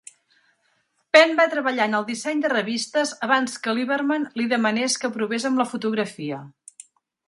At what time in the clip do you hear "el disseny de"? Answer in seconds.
1.99-2.51